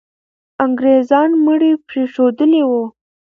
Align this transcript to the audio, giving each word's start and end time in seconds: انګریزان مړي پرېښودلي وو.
انګریزان 0.63 1.29
مړي 1.45 1.71
پرېښودلي 1.87 2.61
وو. 2.69 2.83